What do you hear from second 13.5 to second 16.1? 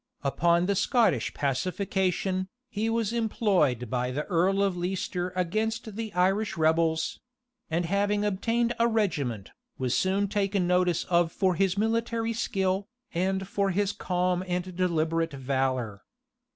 his calm and deliberate valor.